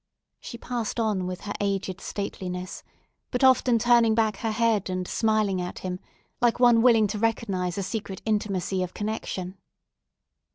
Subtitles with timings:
[0.39, 2.81] She passed on with her aged stateliness,
[3.29, 5.99] but often turning back her head and smiling at him,
[6.41, 9.59] like one willing to recognise a secret intimacy of connexion.